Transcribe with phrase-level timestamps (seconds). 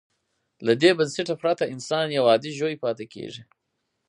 [0.65, 3.43] له دې بنسټه پرته انسان یو عادي ژوی پاتې کېږي.